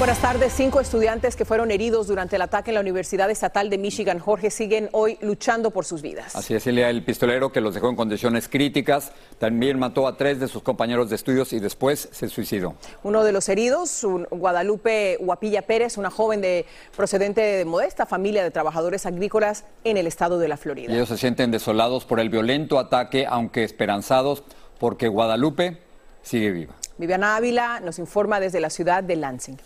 [0.00, 0.54] Buenas tardes.
[0.54, 4.50] Cinco estudiantes que fueron heridos durante el ataque en la Universidad Estatal de Michigan, Jorge,
[4.50, 6.34] siguen hoy luchando por sus vidas.
[6.34, 10.40] Así es, Elia, el pistolero que los dejó en condiciones críticas también mató a tres
[10.40, 12.76] de sus compañeros de estudios y después se suicidó.
[13.02, 16.64] Uno de los heridos, un Guadalupe Huapilla Pérez, una joven de
[16.96, 20.94] procedente de modesta familia de trabajadores agrícolas en el estado de la Florida.
[20.94, 24.44] Ellos se sienten desolados por el violento ataque, aunque esperanzados
[24.78, 25.76] porque Guadalupe
[26.22, 26.74] sigue viva.
[26.96, 29.58] Viviana Ávila nos informa desde la ciudad de Lansing.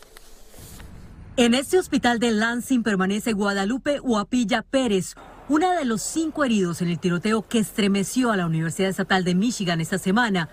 [1.37, 5.17] En este hospital de Lansing permanece Guadalupe Huapilla Pérez,
[5.49, 9.35] una de los cinco heridos en el tiroteo que estremeció a la Universidad Estatal de
[9.35, 10.49] Michigan esta semana.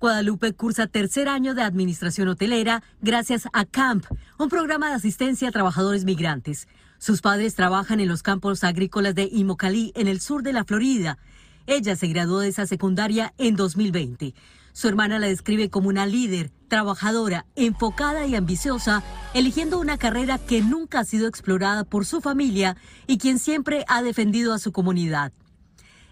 [0.00, 4.06] Guadalupe cursa tercer año de administración hotelera gracias a CAMP,
[4.36, 6.66] un programa de asistencia a trabajadores migrantes.
[6.98, 11.16] Sus padres trabajan en los campos agrícolas de Immokalee, en el sur de la Florida.
[11.68, 14.34] Ella se graduó de esa secundaria en 2020.
[14.74, 20.62] Su hermana la describe como una líder, trabajadora, enfocada y ambiciosa, eligiendo una carrera que
[20.62, 22.76] nunca ha sido explorada por su familia
[23.06, 25.32] y quien siempre ha defendido a su comunidad.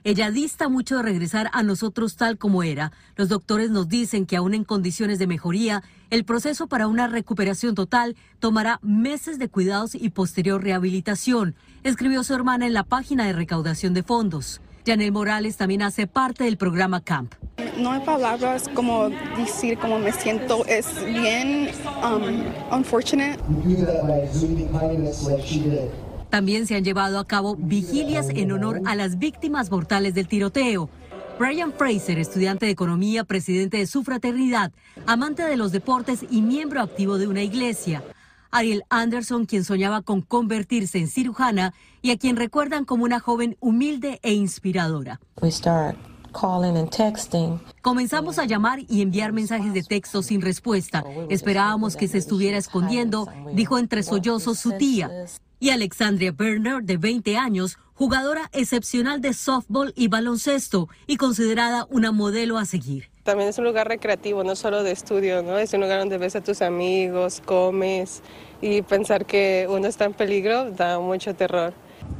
[0.05, 2.93] Ella dista mucho de regresar a nosotros tal como era.
[3.17, 7.75] Los doctores nos dicen que aún en condiciones de mejoría, el proceso para una recuperación
[7.75, 13.33] total tomará meses de cuidados y posterior rehabilitación, escribió su hermana en la página de
[13.33, 14.61] recaudación de fondos.
[14.84, 17.34] Janel Morales también hace parte del programa CAMP.
[17.78, 20.65] No hay palabras como decir cómo me siento.
[20.66, 21.70] Es bien
[22.03, 23.38] um, unfortunate.
[26.31, 30.88] También se han llevado a cabo vigilias en honor a las víctimas mortales del tiroteo.
[31.38, 34.72] Brian Fraser, estudiante de economía, presidente de su fraternidad,
[35.06, 38.03] amante de los deportes y miembro activo de una iglesia.
[38.52, 43.56] Ariel Anderson, quien soñaba con convertirse en cirujana y a quien recuerdan como una joven
[43.60, 45.20] humilde e inspiradora.
[47.82, 51.04] Comenzamos a llamar y enviar mensajes de texto sin respuesta.
[51.28, 55.10] Esperábamos que se estuviera escondiendo, dijo entre sollozos su tía.
[55.60, 62.10] Y Alexandria Berner, de 20 años, jugadora excepcional de softball y baloncesto y considerada una
[62.10, 63.12] modelo a seguir.
[63.22, 65.56] También es un lugar recreativo, no solo de estudio, ¿no?
[65.56, 68.21] Es un lugar donde ves a tus amigos, comes
[68.60, 71.72] y pensar que uno está en peligro da mucho terror.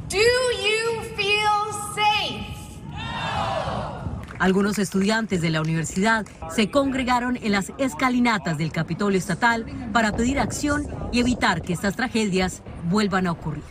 [0.09, 2.45] Do you feel safe?
[4.39, 10.39] Algunos estudiantes de la universidad se congregaron en las escalinatas del Capitolio Estatal para pedir
[10.39, 13.63] acción y evitar que estas tragedias vuelvan a ocurrir.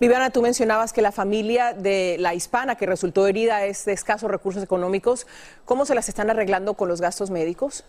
[0.00, 4.30] Viviana, tú mencionabas que la familia de la hispana que resultó herida es de escasos
[4.30, 5.26] recursos económicos.
[5.64, 7.84] ¿Cómo se las están arreglando con los gastos médicos?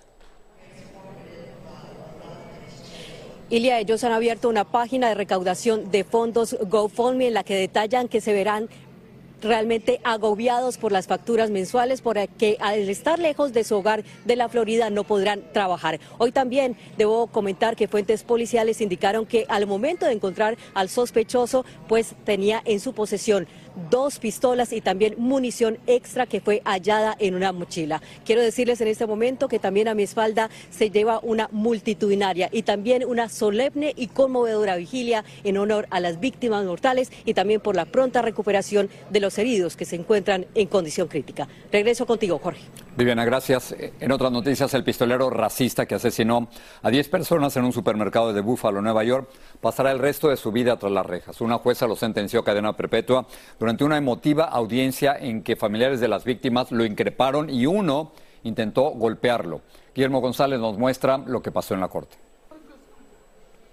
[3.50, 8.08] Ilia, ellos han abierto una página de recaudación de fondos GoFundMe en la que detallan
[8.08, 8.68] que se verán
[9.44, 14.50] realmente agobiados por las facturas mensuales, porque al estar lejos de su hogar de la
[14.50, 16.00] Florida no podrán trabajar.
[16.18, 21.66] Hoy también debo comentar que fuentes policiales indicaron que al momento de encontrar al sospechoso,
[21.88, 23.48] pues tenía en su posesión
[23.90, 28.02] dos pistolas y también munición extra que fue hallada en una mochila.
[28.26, 32.64] Quiero decirles en este momento que también a mi espalda se lleva una multitudinaria y
[32.64, 37.76] también una solemne y conmovedora vigilia en honor a las víctimas mortales y también por
[37.76, 41.48] la pronta recuperación de los heridos que se encuentran en condición crítica.
[41.72, 42.62] Regreso contigo, Jorge.
[42.96, 43.76] Viviana, gracias.
[44.00, 46.48] En otras noticias, el pistolero racista que asesinó
[46.84, 49.30] a 10 personas en un supermercado de Buffalo, Nueva York,
[49.62, 51.42] pasará el resto de su vida tras las rejas.
[51.42, 53.26] Una jueza lo sentenció a cadena perpetua
[53.64, 58.12] durante una emotiva audiencia en que familiares de las víctimas lo increparon y uno
[58.44, 59.62] intentó golpearlo.
[59.96, 62.18] Guillermo González nos muestra lo que pasó en la corte.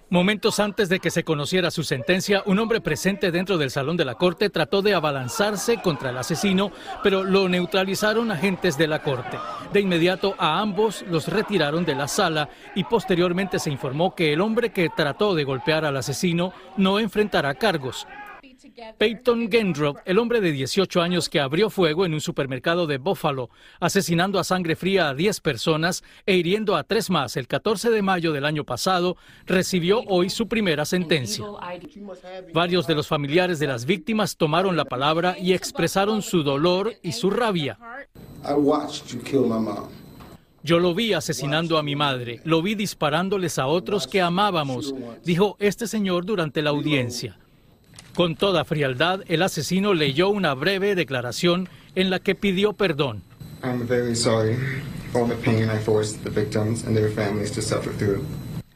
[0.09, 4.05] Momentos antes de que se conociera su sentencia, un hombre presente dentro del salón de
[4.05, 6.71] la corte trató de abalanzarse contra el asesino,
[7.03, 9.39] pero lo neutralizaron agentes de la corte.
[9.73, 14.41] De inmediato a ambos los retiraron de la sala y posteriormente se informó que el
[14.41, 18.07] hombre que trató de golpear al asesino no enfrentará cargos.
[18.99, 23.51] Peyton Gendrop, el hombre de 18 años que abrió fuego en un supermercado de Buffalo,
[23.81, 28.03] asesinando a sangre fría a 10 personas e hiriendo a tres más el 14 de
[28.03, 29.17] mayo del año pasado,
[29.47, 31.45] recibió hoy su primera sentencia.
[32.53, 37.13] Varios de los familiares de las víctimas tomaron la palabra y expresaron su dolor y
[37.13, 37.79] su rabia.
[40.63, 44.95] Yo lo vi asesinando a mi madre, lo vi disparándoles a otros que amábamos,
[45.25, 47.39] dijo este señor durante la audiencia.
[48.21, 53.23] Con toda frialdad, el asesino leyó una breve declaración en la que pidió perdón.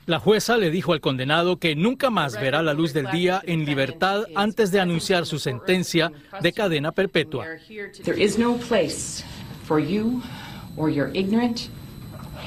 [0.07, 3.67] La jueza le dijo al condenado que nunca más verá la luz del día en
[3.67, 7.45] libertad antes de anunciar su sentencia de cadena perpetua.
[8.03, 9.23] There is no place
[9.67, 10.23] for you
[10.75, 11.69] or your ignorant,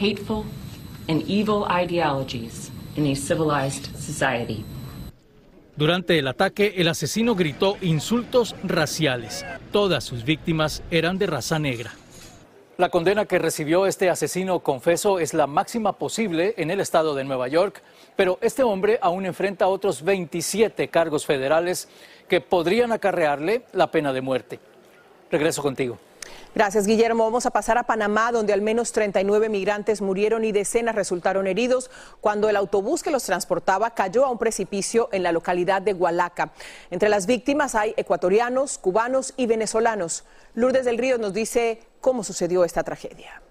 [0.02, 0.46] hateful
[1.08, 4.66] and evil ideologies in a civilized society.
[5.78, 9.46] Durante el ataque, el asesino gritó insultos raciales.
[9.72, 11.92] Todas sus víctimas eran de raza negra.
[12.78, 17.24] La condena que recibió este asesino confeso es la máxima posible en el estado de
[17.24, 17.84] Nueva York,
[18.16, 21.88] pero este hombre aún enfrenta otros 27 cargos federales
[22.28, 24.60] que podrían acarrearle la pena de muerte.
[25.30, 26.00] Regreso contigo.
[26.56, 27.24] Gracias, Guillermo.
[27.24, 31.92] Vamos a pasar a Panamá, donde al menos 39 migrantes murieron y decenas resultaron heridos
[32.22, 36.52] cuando el autobús que los transportaba cayó a un precipicio en la localidad de Hualaca.
[36.90, 40.24] Entre las víctimas hay ecuatorianos, cubanos y venezolanos.
[40.56, 43.42] Lourdes del Río nos dice cómo sucedió esta tragedia.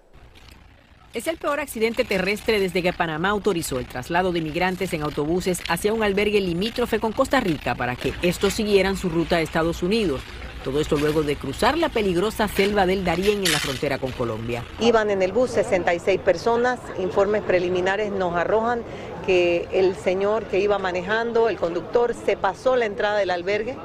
[1.13, 5.61] Es el peor accidente terrestre desde que Panamá autorizó el traslado de migrantes en autobuses
[5.67, 9.81] hacia un albergue limítrofe con Costa Rica para que estos siguieran su ruta a Estados
[9.81, 10.21] Unidos.
[10.63, 14.63] Todo esto luego de cruzar la peligrosa selva del Darién en la frontera con Colombia.
[14.79, 16.79] Iban en el bus 66 personas.
[16.99, 18.83] Informes preliminares nos arrojan
[19.25, 23.75] que el señor que iba manejando, el conductor, se pasó la entrada del albergue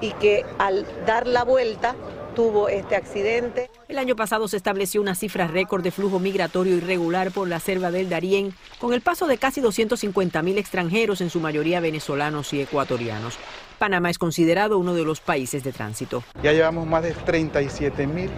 [0.00, 1.94] y que al dar la vuelta
[2.34, 3.68] tuvo este accidente.
[3.88, 7.90] El año pasado se estableció una cifra récord de flujo migratorio irregular por la selva
[7.90, 12.60] del Darién, con el paso de casi 250 mil extranjeros, en su mayoría venezolanos y
[12.60, 13.38] ecuatorianos.
[13.78, 16.24] Panamá es considerado uno de los países de tránsito.
[16.42, 18.30] Ya llevamos más de 37 mil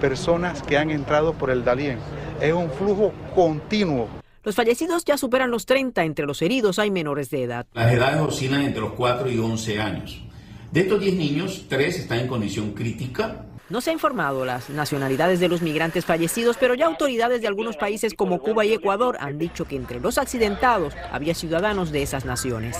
[0.00, 1.98] personas que han entrado por el Dalién.
[2.40, 4.08] Es un flujo continuo.
[4.44, 7.66] Los fallecidos ya superan los 30, entre los heridos hay menores de edad.
[7.74, 10.22] Las edades oscilan entre los 4 y 11 años.
[10.70, 13.44] De estos 10 niños, 3 están en condición crítica.
[13.68, 17.76] No se ha informado las nacionalidades de los migrantes fallecidos, pero ya autoridades de algunos
[17.76, 22.24] países como Cuba y Ecuador han dicho que entre los accidentados había ciudadanos de esas
[22.24, 22.76] naciones.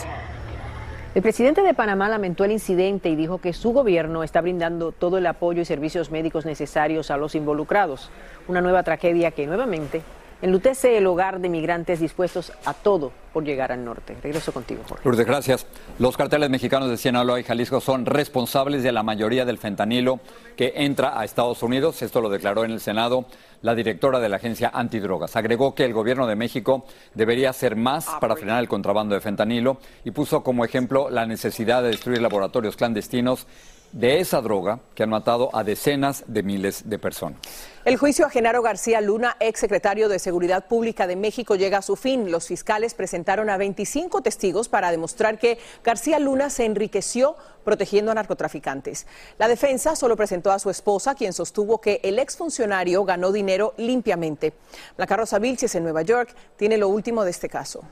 [1.17, 5.17] El presidente de Panamá lamentó el incidente y dijo que su gobierno está brindando todo
[5.17, 8.11] el apoyo y servicios médicos necesarios a los involucrados.
[8.49, 10.03] Una nueva tragedia que nuevamente
[10.43, 14.17] enlutece el hogar de migrantes dispuestos a todo por llegar al norte.
[14.23, 15.03] Regreso contigo, Jorge.
[15.05, 15.67] Lourdes, gracias.
[15.99, 20.21] Los carteles mexicanos de Sinaloa y Jalisco son responsables de la mayoría del fentanilo
[20.57, 22.01] que entra a Estados Unidos.
[22.03, 23.27] Esto lo declaró en el Senado
[23.63, 25.37] la directora de la agencia antidrogas.
[25.37, 29.79] Agregó que el gobierno de México debería hacer más para frenar el contrabando de fentanilo
[30.05, 33.47] y puso como ejemplo la necesidad de destruir laboratorios clandestinos
[33.93, 37.41] de esa droga que han matado a decenas de miles de personas.
[37.85, 41.83] El juicio a Genaro García Luna, ex secretario de Seguridad Pública de México, llega a
[41.83, 42.31] su fin.
[42.31, 48.15] Los fiscales presentaron a 25 testigos para demostrar que García Luna se enriqueció protegiendo a
[48.15, 49.07] narcotraficantes.
[49.39, 54.53] La defensa solo presentó a su esposa, quien sostuvo que el exfuncionario ganó dinero limpiamente.
[54.97, 57.83] La Carroza Vilches en Nueva York tiene lo último de este caso.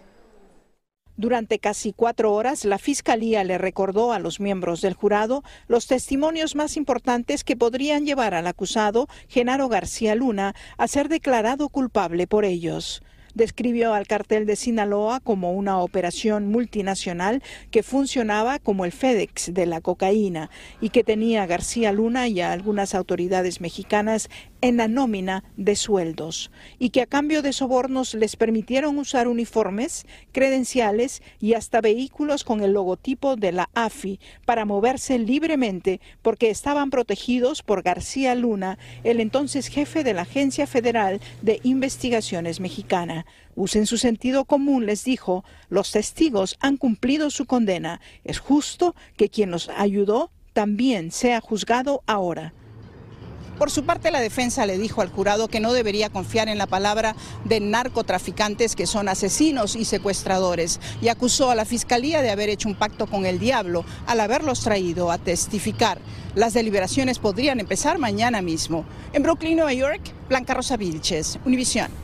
[1.17, 6.57] Durante casi cuatro horas, la Fiscalía le recordó a los miembros del jurado los testimonios
[6.57, 12.45] más importantes que podrían llevar al acusado, Genaro García Luna, a ser declarado culpable por
[12.45, 13.01] ellos.
[13.35, 19.67] Describió al cartel de Sinaloa como una operación multinacional que funcionaba como el FedEx de
[19.67, 20.51] la cocaína
[20.81, 25.77] y que tenía a García Luna y a algunas autoridades mexicanas en la nómina de
[25.77, 32.45] sueldos y que a cambio de sobornos les permitieron usar uniformes, credenciales y hasta vehículos
[32.45, 38.79] con el logotipo de la AFI para moverse libremente porque estaban protegidos por García Luna,
[39.03, 43.24] el entonces jefe de la Agencia Federal de Investigaciones Mexicana.
[43.57, 48.01] Usen su sentido común, les dijo, los testigos han cumplido su condena.
[48.25, 52.53] Es justo que quien los ayudó también sea juzgado ahora.
[53.59, 56.67] Por su parte, la defensa le dijo al jurado que no debería confiar en la
[56.67, 57.15] palabra
[57.45, 62.69] de narcotraficantes que son asesinos y secuestradores y acusó a la fiscalía de haber hecho
[62.69, 65.99] un pacto con el diablo al haberlos traído a testificar.
[66.35, 68.85] Las deliberaciones podrían empezar mañana mismo.
[69.13, 72.04] En Brooklyn, Nueva York, Blanca Rosa Vilches, Univisión.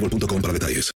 [0.01, 0.91] boostmobile.com para detalles.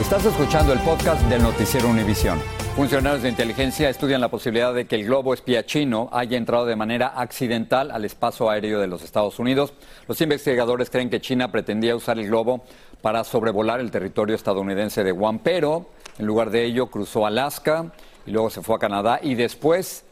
[0.00, 2.40] Estás escuchando el podcast del noticiero Univisión.
[2.76, 6.74] Funcionarios de inteligencia estudian la posibilidad de que el globo espía chino haya entrado de
[6.74, 9.74] manera accidental al espacio aéreo de los Estados Unidos.
[10.08, 12.64] Los investigadores creen que China pretendía usar el globo
[13.00, 17.92] para sobrevolar el territorio estadounidense de Guam, pero en lugar de ello cruzó Alaska
[18.26, 20.04] y luego se fue a Canadá y después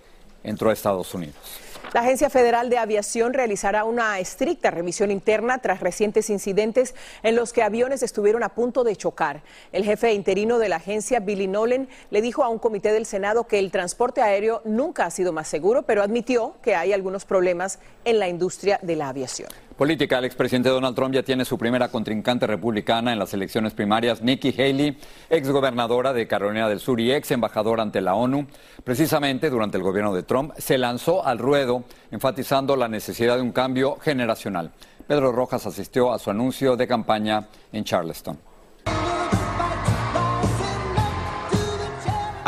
[0.45, 1.70] entró a Estados Unidos.
[1.93, 6.95] La Agencia Federal de Aviación realizará una estricta revisión interna tras recientes incidentes
[7.25, 9.43] en los que aviones estuvieron a punto de chocar.
[9.73, 13.49] El jefe interino de la agencia, Billy Nolan, le dijo a un comité del Senado
[13.49, 17.81] que el transporte aéreo nunca ha sido más seguro, pero admitió que hay algunos problemas
[18.05, 19.49] en la industria de la aviación.
[19.81, 24.21] Política, el expresidente Donald Trump ya tiene su primera contrincante republicana en las elecciones primarias,
[24.21, 24.99] Nikki Haley,
[25.31, 28.47] exgobernadora de Carolina del Sur y ex embajadora ante la ONU.
[28.85, 33.53] Precisamente durante el gobierno de Trump se lanzó al ruedo enfatizando la necesidad de un
[33.53, 34.71] cambio generacional.
[35.09, 38.50] Pedro Rojas asistió a su anuncio de campaña en Charleston.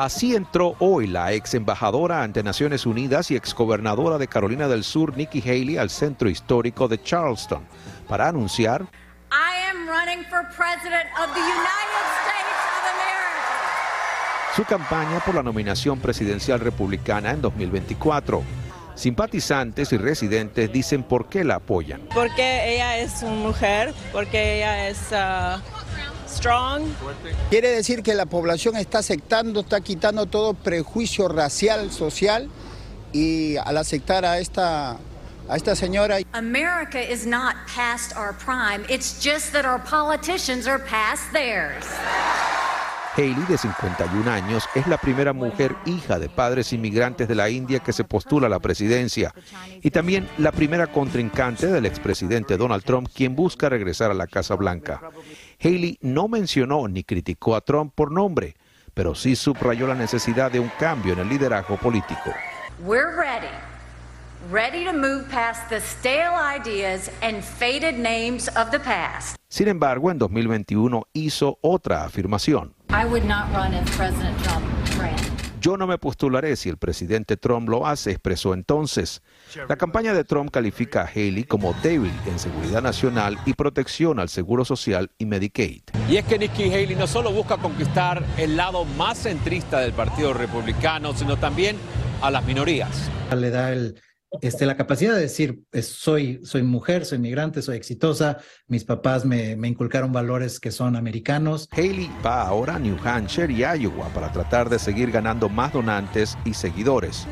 [0.03, 4.83] Así entró hoy la ex embajadora ante Naciones Unidas y ex gobernadora de Carolina del
[4.83, 7.65] Sur, Nikki Haley, al centro histórico de Charleston
[8.09, 8.83] para anunciar
[9.31, 14.57] I am running for president of the United States of America.
[14.57, 18.43] su campaña por la nominación presidencial republicana en 2024.
[18.97, 22.01] Simpatizantes y residentes dicen por qué la apoyan.
[22.13, 25.82] Porque ella es una mujer, porque ella es uh, strong.
[27.51, 32.49] Quiere decir que la población está aceptando, está quitando todo prejuicio racial, social
[33.13, 34.93] y al aceptar a esta,
[35.49, 36.19] a esta señora.
[36.33, 38.85] America is not past our prime.
[38.89, 41.85] It's just that our politicians are past theirs.
[43.15, 47.81] Haley, de 51 años, es la primera mujer hija de padres inmigrantes de la India
[47.81, 49.35] que se postula a la presidencia
[49.83, 54.55] y también la primera contrincante del expresidente Donald Trump, quien busca regresar a la Casa
[54.55, 55.03] Blanca.
[55.63, 58.57] Haley no mencionó ni criticó a Trump por nombre,
[58.95, 62.33] pero sí subrayó la necesidad de un cambio en el liderazgo político.
[62.85, 63.47] We're ready.
[64.51, 69.37] Ready to move past the stale ideas and faded names of the past.
[69.49, 72.75] Sin embargo, en 2021 hizo otra afirmación.
[72.91, 74.72] I would not run if President Trump.
[75.63, 79.23] Yo no me postularé si el presidente Trump lo hace, expresó entonces.
[79.69, 84.29] La campaña de Trump califica a Haley como débil en seguridad nacional y protección al
[84.29, 85.83] seguro social y Medicaid.
[86.11, 90.33] Y es que Nikki Haley no solo busca conquistar el lado más centrista del Partido
[90.33, 91.77] Republicano, sino también
[92.23, 93.09] a las minorías.
[93.33, 94.03] Le da el,
[94.41, 99.57] este, la capacidad de decir, soy, soy mujer, soy migrante, soy exitosa, mis papás me,
[99.57, 101.69] me inculcaron valores que son americanos.
[101.73, 106.37] Haley va ahora a New Hampshire y Iowa para tratar de seguir ganando más donantes
[106.45, 107.27] y seguidores.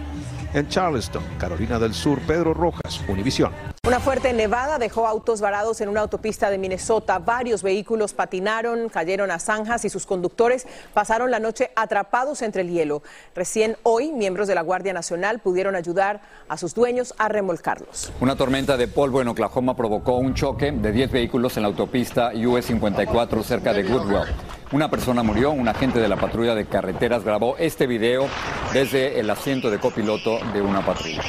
[0.53, 3.53] En Charleston, Carolina del Sur, Pedro Rojas, Univisión.
[3.91, 7.19] Una fuerte nevada dejó autos varados en una autopista de Minnesota.
[7.19, 12.71] Varios vehículos patinaron, cayeron a zanjas y sus conductores pasaron la noche atrapados entre el
[12.71, 13.03] hielo.
[13.35, 18.13] Recién hoy, miembros de la Guardia Nacional pudieron ayudar a sus dueños a remolcarlos.
[18.21, 22.31] Una tormenta de polvo en Oklahoma provocó un choque de 10 vehículos en la autopista
[22.47, 24.29] US 54 cerca de Goodwell.
[24.71, 28.29] Una persona murió, un agente de la patrulla de carreteras grabó este video
[28.73, 31.25] desde el asiento de copiloto de una patrulla.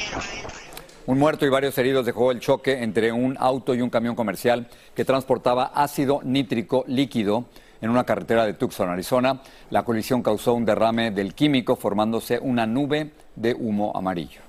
[1.08, 4.68] Un muerto y varios heridos dejó el choque entre un auto y un camión comercial
[4.94, 7.46] que transportaba ácido nítrico líquido
[7.82, 9.42] en una carretera de Tucson, Arizona.
[9.72, 14.42] La colisión causó un derrame del químico formándose una nube de humo amarillo.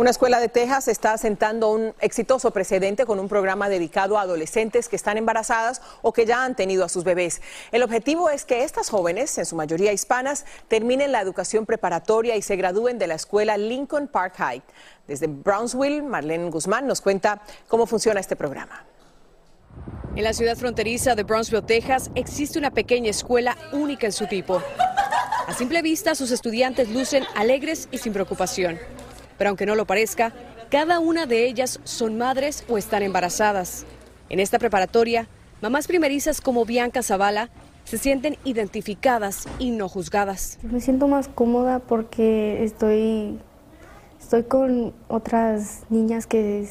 [0.00, 4.88] Una escuela de Texas está asentando un exitoso precedente con un programa dedicado a adolescentes
[4.88, 7.42] que están embarazadas o que ya han tenido a sus bebés.
[7.70, 12.40] El objetivo es que estas jóvenes, en su mayoría hispanas, terminen la educación preparatoria y
[12.40, 14.62] se gradúen de la escuela Lincoln Park High.
[15.10, 18.86] Desde Brownsville, Marlene Guzmán nos cuenta cómo funciona este programa.
[20.16, 24.62] En la ciudad fronteriza de Brownsville, Texas, existe una pequeña escuela única en su tipo.
[25.46, 28.78] A simple vista, sus estudiantes lucen alegres y sin preocupación
[29.40, 30.34] pero aunque no lo parezca,
[30.70, 33.86] cada una de ellas son madres o están embarazadas.
[34.28, 35.28] En esta preparatoria,
[35.62, 37.48] mamás primerizas como Bianca Zavala
[37.84, 40.58] se sienten identificadas y no juzgadas.
[40.62, 43.38] Me siento más cómoda porque estoy,
[44.20, 46.68] estoy con otras niñas que,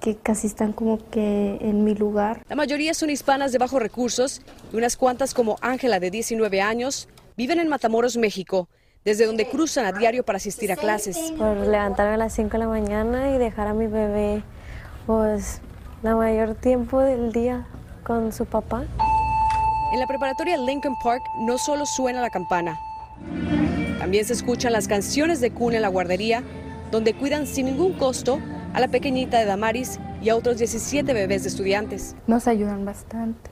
[0.00, 2.42] que casi están como que en mi lugar.
[2.48, 4.42] La mayoría son hispanas de bajos recursos
[4.72, 8.68] y unas cuantas como Ángela de 19 años viven en Matamoros, México
[9.04, 11.16] desde donde cruzan a diario para asistir a clases.
[11.38, 14.42] Por levantarme a las 5 de la mañana y dejar a mi bebé
[15.06, 15.60] pues
[16.02, 17.66] la mayor tiempo del día
[18.04, 18.84] con su papá.
[19.92, 22.78] En la preparatoria Lincoln Park no solo suena la campana,
[23.98, 26.42] también se escuchan las canciones de cuna en la guardería,
[26.90, 28.40] donde cuidan sin ningún costo
[28.72, 32.16] a la pequeñita de Damaris y a otros 17 bebés de estudiantes.
[32.26, 33.50] Nos ayudan bastante.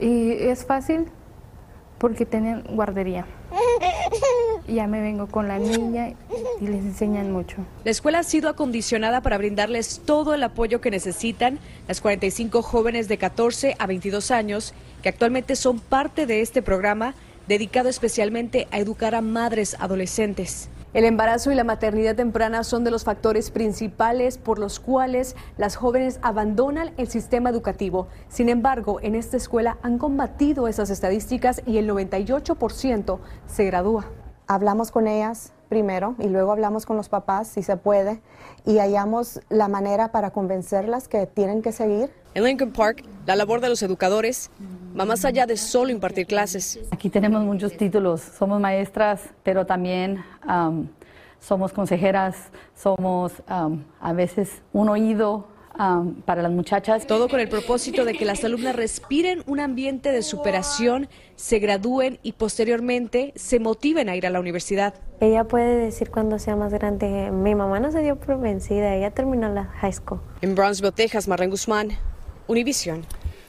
[0.00, 1.06] Y es fácil
[1.98, 3.26] porque tienen guardería.
[4.66, 6.14] Ya me vengo con la niña
[6.60, 7.56] y les enseñan mucho.
[7.84, 13.08] La escuela ha sido acondicionada para brindarles todo el apoyo que necesitan las 45 jóvenes
[13.08, 17.14] de 14 a 22 años que actualmente son parte de este programa
[17.46, 20.70] dedicado especialmente a educar a madres adolescentes.
[20.94, 25.74] El embarazo y la maternidad temprana son de los factores principales por los cuales las
[25.74, 28.06] jóvenes abandonan el sistema educativo.
[28.28, 34.04] Sin embargo, en esta escuela han combatido esas estadísticas y el 98% se gradúa.
[34.46, 38.20] Hablamos con ellas primero y luego hablamos con los papás si se puede
[38.64, 42.10] y hallamos la manera para convencerlas que tienen que seguir.
[42.34, 44.52] En Lincoln Park, la labor de los educadores
[44.96, 46.78] va más allá de solo impartir clases.
[46.92, 50.24] Aquí tenemos muchos títulos, somos maestras, pero también
[51.40, 52.36] somos consejeras,
[52.76, 55.48] somos a veces un oído
[56.24, 57.06] para las muchachas.
[57.06, 62.18] Todo con el propósito de que las alumnas respiren un ambiente de superación, se gradúen
[62.22, 64.94] y posteriormente se motiven a ir a la universidad.
[65.20, 69.10] Ella puede decir cuando sea más grande, mi mamá no se dio por vencida, ella
[69.10, 70.20] terminó la high school.
[70.42, 71.88] En Brownsville, Texas, Marlene Guzmán,
[72.46, 73.04] Univision.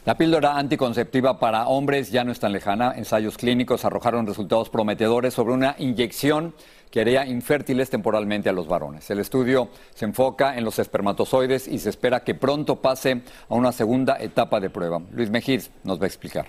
[0.05, 2.93] La píldora anticonceptiva para hombres ya no es tan lejana.
[2.95, 6.53] Ensayos clínicos arrojaron resultados prometedores sobre una inyección
[6.95, 9.10] que haría infértiles temporalmente a los varones.
[9.10, 13.73] El estudio se enfoca en los espermatozoides y se espera que pronto pase a una
[13.73, 15.01] segunda etapa de prueba.
[15.12, 16.45] Luis Mejiz nos va a explicar.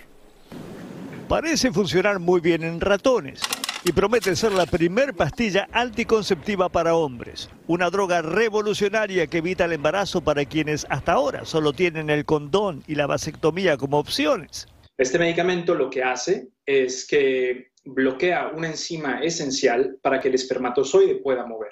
[1.27, 3.41] Parece funcionar muy bien en ratones
[3.83, 7.49] y promete ser la primer pastilla anticonceptiva para hombres.
[7.67, 12.85] Una droga revolucionaria que evita el embarazo para quienes hasta ahora solo tienen el condón
[12.87, 14.69] y la vasectomía como opciones.
[14.97, 21.15] Este medicamento lo que hace es que bloquea una enzima esencial para que el espermatozoide
[21.15, 21.71] pueda mover.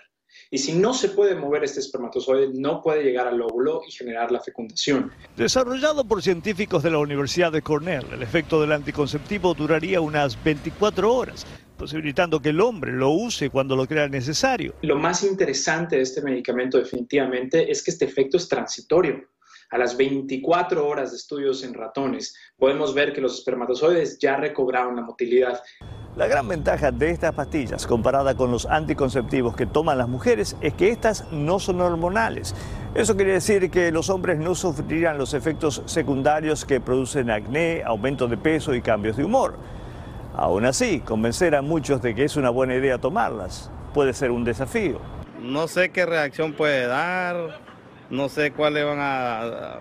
[0.52, 4.32] Y si no se puede mover este espermatozoide, no puede llegar al óvulo y generar
[4.32, 5.12] la fecundación.
[5.36, 11.12] Desarrollado por científicos de la Universidad de Cornell, el efecto del anticonceptivo duraría unas 24
[11.12, 14.76] horas, posibilitando que el hombre lo use cuando lo crea necesario.
[14.84, 19.30] Lo más interesante de este medicamento definitivamente es que este efecto es transitorio.
[19.72, 24.96] A las 24 horas de estudios en ratones, podemos ver que los espermatozoides ya recobraron
[24.96, 25.62] la motilidad.
[26.16, 30.74] La gran ventaja de estas pastillas comparada con los anticonceptivos que toman las mujeres es
[30.74, 32.56] que estas no son hormonales.
[32.94, 38.28] Eso quiere decir que los hombres no sufrirían los efectos secundarios que producen acné, aumento
[38.28, 39.58] de peso y cambios de humor.
[40.34, 44.44] Aún así, convencer a muchos de que es una buena idea tomarlas puede ser un
[44.44, 45.00] desafío.
[45.42, 47.62] no sé qué reacción puede dar,
[48.10, 49.80] no sé cuál le van a...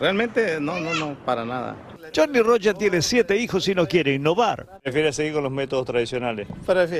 [0.00, 1.76] Realmente no, no, no, para nada.
[2.14, 4.80] Johnny Roger tiene siete hijos y no quiere innovar.
[4.82, 6.48] ¿Prefiere seguir con los métodos tradicionales?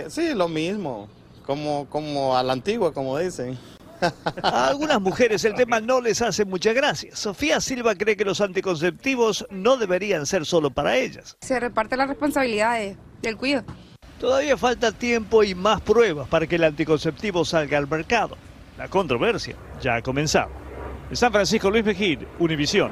[0.08, 1.08] sí, lo mismo,
[1.44, 3.58] como, como a la antigua, como dicen.
[4.42, 7.14] A algunas mujeres el tema no les hace mucha gracia.
[7.14, 11.36] Sofía Silva cree que los anticonceptivos no deberían ser solo para ellas.
[11.40, 12.80] Se reparte la responsabilidad
[13.22, 13.66] del cuidado.
[14.20, 18.36] Todavía falta tiempo y más pruebas para que el anticonceptivo salga al mercado.
[18.76, 20.50] La controversia ya ha comenzado.
[21.08, 22.90] En San Francisco, Luis Mejid, Univisión.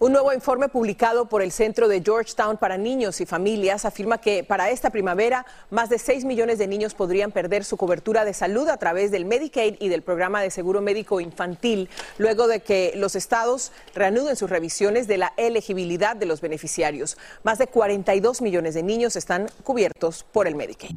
[0.00, 4.44] Un nuevo informe publicado por el Centro de Georgetown para Niños y Familias afirma que
[4.44, 8.68] para esta primavera más de 6 millones de niños podrían perder su cobertura de salud
[8.68, 13.16] a través del Medicaid y del programa de seguro médico infantil, luego de que los
[13.16, 17.18] estados reanuden sus revisiones de la elegibilidad de los beneficiarios.
[17.42, 20.96] Más de 42 millones de niños están cubiertos por el Medicaid.